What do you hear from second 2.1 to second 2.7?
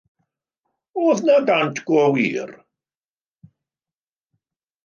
wir?